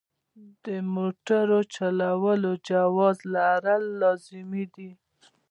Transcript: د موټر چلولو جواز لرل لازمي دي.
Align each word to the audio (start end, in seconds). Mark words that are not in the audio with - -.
د 0.65 0.67
موټر 0.95 1.47
چلولو 1.75 2.51
جواز 2.69 3.17
لرل 3.35 3.83
لازمي 4.01 4.65
دي. 4.75 4.91